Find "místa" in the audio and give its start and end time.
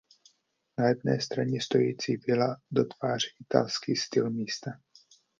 4.29-4.71